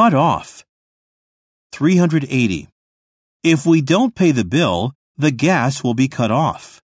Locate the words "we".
3.66-3.82